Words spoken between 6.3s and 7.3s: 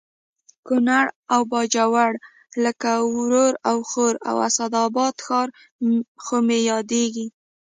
مې یادېږي